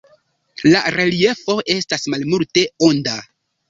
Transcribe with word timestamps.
La 0.71 0.81
reliefo 0.95 1.59
estas 1.77 2.11
malmulte 2.17 2.69
onda. 2.93 3.19